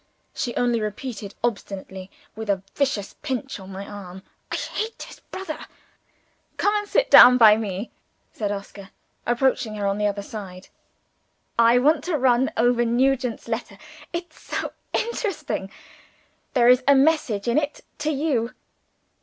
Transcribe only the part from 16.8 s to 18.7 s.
a message in it to you."